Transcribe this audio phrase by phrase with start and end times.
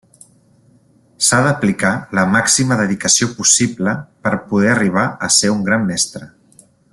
[1.25, 3.93] S'ha d'aplicar la màxima dedicació possible
[4.25, 6.33] per poder arribar a ser un gran mestre.